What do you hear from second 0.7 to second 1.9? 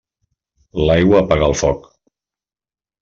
L'aigua apaga el foc.